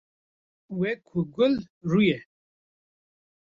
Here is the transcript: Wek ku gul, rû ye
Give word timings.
Wek 0.77 0.99
ku 1.09 1.19
gul, 1.33 1.55
rû 1.89 1.99
ye 2.07 2.17